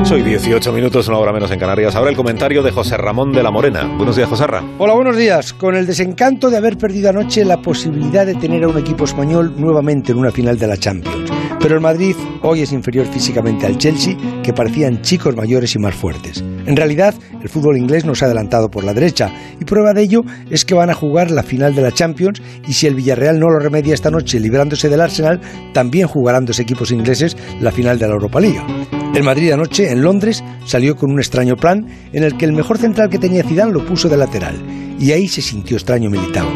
8 0.00 0.16
y 0.16 0.22
18 0.22 0.72
minutos, 0.72 1.08
una 1.08 1.18
hora 1.18 1.32
menos 1.32 1.50
en 1.50 1.58
Canarias. 1.58 1.96
Ahora 1.96 2.10
el 2.10 2.16
comentario 2.16 2.62
de 2.62 2.70
José 2.70 2.96
Ramón 2.96 3.32
de 3.32 3.42
la 3.42 3.50
Morena. 3.50 3.96
Buenos 3.96 4.14
días, 4.14 4.28
José 4.28 4.46
Ramón. 4.46 4.76
Hola, 4.78 4.94
buenos 4.94 5.16
días. 5.16 5.52
Con 5.52 5.74
el 5.74 5.88
desencanto 5.88 6.50
de 6.50 6.56
haber 6.56 6.78
perdido 6.78 7.10
anoche 7.10 7.44
la 7.44 7.56
posibilidad 7.56 8.24
de 8.24 8.36
tener 8.36 8.62
a 8.62 8.68
un 8.68 8.78
equipo 8.78 9.02
español 9.02 9.54
nuevamente 9.56 10.12
en 10.12 10.18
una 10.18 10.30
final 10.30 10.56
de 10.56 10.68
la 10.68 10.76
Champions. 10.76 11.32
Pero 11.60 11.74
el 11.74 11.80
Madrid 11.80 12.14
hoy 12.42 12.62
es 12.62 12.72
inferior 12.72 13.06
físicamente 13.06 13.66
al 13.66 13.76
Chelsea, 13.76 14.16
que 14.44 14.52
parecían 14.52 15.02
chicos 15.02 15.34
mayores 15.34 15.74
y 15.74 15.80
más 15.80 15.96
fuertes. 15.96 16.44
En 16.66 16.76
realidad, 16.76 17.16
el 17.42 17.48
fútbol 17.48 17.76
inglés 17.76 18.04
nos 18.04 18.22
ha 18.22 18.26
adelantado 18.26 18.68
por 18.68 18.84
la 18.84 18.94
derecha, 18.94 19.32
y 19.60 19.64
prueba 19.64 19.94
de 19.94 20.02
ello 20.02 20.22
es 20.48 20.64
que 20.64 20.74
van 20.74 20.90
a 20.90 20.94
jugar 20.94 21.32
la 21.32 21.42
final 21.42 21.74
de 21.74 21.82
la 21.82 21.90
Champions, 21.90 22.40
y 22.68 22.72
si 22.72 22.86
el 22.86 22.94
Villarreal 22.94 23.40
no 23.40 23.48
lo 23.48 23.58
remedia 23.58 23.94
esta 23.94 24.12
noche 24.12 24.38
librándose 24.38 24.88
del 24.88 25.00
Arsenal, 25.00 25.40
también 25.74 26.06
jugarán 26.06 26.44
dos 26.44 26.60
equipos 26.60 26.92
ingleses 26.92 27.36
la 27.60 27.72
final 27.72 27.98
de 27.98 28.06
la 28.06 28.14
Europa 28.14 28.38
League. 28.38 28.77
El 29.14 29.24
Madrid 29.24 29.50
anoche, 29.50 29.90
en 29.90 30.02
Londres, 30.02 30.44
salió 30.64 30.96
con 30.96 31.10
un 31.10 31.18
extraño 31.18 31.56
plan 31.56 31.86
en 32.12 32.22
el 32.22 32.36
que 32.36 32.44
el 32.44 32.52
mejor 32.52 32.78
central 32.78 33.10
que 33.10 33.18
tenía 33.18 33.42
Zidane 33.42 33.72
lo 33.72 33.84
puso 33.84 34.08
de 34.08 34.16
lateral, 34.16 34.56
y 34.98 35.12
ahí 35.12 35.26
se 35.26 35.42
sintió 35.42 35.76
extraño 35.76 36.10
Militao. 36.10 36.46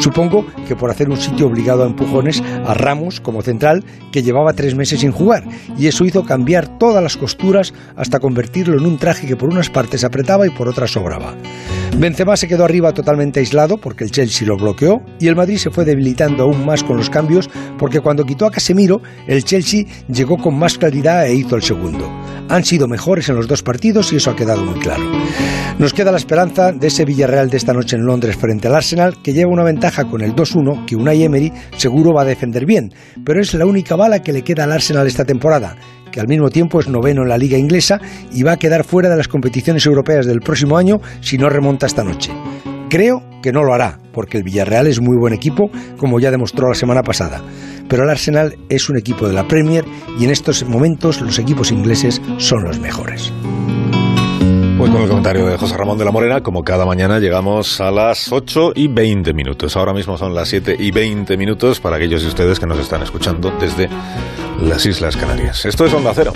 Supongo 0.00 0.46
que 0.66 0.76
por 0.76 0.90
hacer 0.90 1.08
un 1.08 1.16
sitio 1.16 1.46
obligado 1.46 1.82
a 1.82 1.86
empujones 1.86 2.42
a 2.66 2.74
Ramos 2.74 3.20
como 3.20 3.42
central, 3.42 3.84
que 4.12 4.22
llevaba 4.22 4.52
tres 4.54 4.74
meses 4.74 5.00
sin 5.00 5.12
jugar, 5.12 5.44
y 5.78 5.86
eso 5.86 6.04
hizo 6.04 6.24
cambiar 6.24 6.78
todas 6.78 7.02
las 7.02 7.16
costuras 7.16 7.74
hasta 7.96 8.20
convertirlo 8.20 8.78
en 8.78 8.86
un 8.86 8.98
traje 8.98 9.26
que 9.26 9.36
por 9.36 9.50
unas 9.50 9.70
partes 9.70 10.04
apretaba 10.04 10.46
y 10.46 10.50
por 10.50 10.68
otras 10.68 10.92
sobraba. 10.92 11.34
Benzema 11.98 12.36
se 12.36 12.48
quedó 12.48 12.64
arriba 12.64 12.92
totalmente 12.92 13.40
aislado 13.40 13.76
porque 13.76 14.04
el 14.04 14.10
Chelsea 14.10 14.46
lo 14.48 14.56
bloqueó 14.56 15.02
y 15.18 15.26
el 15.26 15.36
Madrid 15.36 15.58
se 15.58 15.70
fue 15.70 15.84
debilitando 15.84 16.44
aún 16.44 16.64
más 16.64 16.82
con 16.82 16.96
los 16.96 17.10
cambios 17.10 17.50
porque 17.78 18.00
cuando 18.00 18.24
quitó 18.24 18.46
a 18.46 18.50
Casemiro, 18.50 19.02
el 19.26 19.44
Chelsea 19.44 19.84
llegó 20.08 20.38
con 20.38 20.58
más 20.58 20.78
claridad 20.78 21.26
e 21.26 21.34
hizo 21.34 21.56
el 21.56 21.62
segundo. 21.62 22.08
Han 22.48 22.64
sido 22.64 22.88
mejores 22.88 23.28
en 23.28 23.36
los 23.36 23.46
dos 23.46 23.62
partidos 23.62 24.12
y 24.12 24.16
eso 24.16 24.30
ha 24.30 24.36
quedado 24.36 24.64
muy 24.64 24.80
claro. 24.80 25.02
Nos 25.78 25.92
queda 25.92 26.10
la 26.10 26.18
esperanza 26.18 26.72
de 26.72 26.86
ese 26.88 27.04
Villarreal 27.04 27.50
de 27.50 27.56
esta 27.56 27.72
noche 27.72 27.96
en 27.96 28.04
Londres 28.04 28.36
frente 28.36 28.68
al 28.68 28.74
Arsenal 28.74 29.20
que 29.22 29.32
lleva 29.32 29.52
una 29.52 29.64
ventaja 29.64 30.04
con 30.04 30.22
el 30.22 30.34
2-1 30.34 30.86
que 30.86 30.96
Unai 30.96 31.22
Emery 31.22 31.52
seguro 31.76 32.12
va 32.12 32.22
a 32.22 32.26
defender 32.26 32.66
bien, 32.66 32.92
pero 33.24 33.40
es 33.40 33.54
la 33.54 33.66
única 33.66 33.96
bala 33.96 34.22
que 34.22 34.32
le 34.32 34.42
queda 34.42 34.64
al 34.64 34.72
Arsenal 34.72 35.06
esta 35.06 35.24
temporada 35.24 35.76
que 36.10 36.20
al 36.20 36.28
mismo 36.28 36.50
tiempo 36.50 36.80
es 36.80 36.88
noveno 36.88 37.22
en 37.22 37.28
la 37.28 37.38
liga 37.38 37.58
inglesa 37.58 38.00
y 38.32 38.42
va 38.42 38.52
a 38.52 38.56
quedar 38.58 38.84
fuera 38.84 39.08
de 39.08 39.16
las 39.16 39.28
competiciones 39.28 39.86
europeas 39.86 40.26
del 40.26 40.40
próximo 40.40 40.76
año 40.76 41.00
si 41.20 41.38
no 41.38 41.48
remonta 41.48 41.86
esta 41.86 42.04
noche. 42.04 42.32
Creo 42.88 43.22
que 43.42 43.52
no 43.52 43.62
lo 43.62 43.72
hará, 43.72 43.98
porque 44.12 44.36
el 44.36 44.42
Villarreal 44.42 44.86
es 44.86 45.00
muy 45.00 45.16
buen 45.16 45.32
equipo, 45.32 45.70
como 45.96 46.18
ya 46.18 46.30
demostró 46.30 46.68
la 46.68 46.74
semana 46.74 47.02
pasada. 47.02 47.40
Pero 47.88 48.04
el 48.04 48.10
Arsenal 48.10 48.56
es 48.68 48.88
un 48.88 48.98
equipo 48.98 49.28
de 49.28 49.34
la 49.34 49.46
Premier 49.46 49.84
y 50.18 50.24
en 50.24 50.30
estos 50.30 50.64
momentos 50.64 51.20
los 51.20 51.38
equipos 51.38 51.70
ingleses 51.70 52.20
son 52.38 52.64
los 52.64 52.80
mejores. 52.80 53.32
Pues 54.80 54.90
con 54.90 55.02
el 55.02 55.08
comentario 55.08 55.44
de 55.46 55.58
José 55.58 55.76
Ramón 55.76 55.98
de 55.98 56.06
la 56.06 56.10
Morena, 56.10 56.40
como 56.42 56.62
cada 56.62 56.86
mañana 56.86 57.18
llegamos 57.18 57.82
a 57.82 57.90
las 57.90 58.32
8 58.32 58.72
y 58.74 58.88
20 58.88 59.34
minutos. 59.34 59.76
Ahora 59.76 59.92
mismo 59.92 60.16
son 60.16 60.34
las 60.34 60.48
7 60.48 60.74
y 60.78 60.90
20 60.90 61.36
minutos 61.36 61.80
para 61.80 61.96
aquellos 61.96 62.22
de 62.22 62.28
ustedes 62.28 62.58
que 62.58 62.66
nos 62.66 62.78
están 62.78 63.02
escuchando 63.02 63.52
desde 63.60 63.90
las 64.60 64.86
Islas 64.86 65.16
Canarias. 65.16 65.64
Esto 65.64 65.86
es 65.86 65.92
Onda 65.92 66.12
Cero. 66.14 66.32